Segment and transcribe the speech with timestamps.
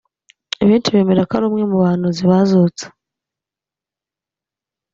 [0.67, 2.85] Benshi bemera ko ari umwe mu bahanuzi bazutse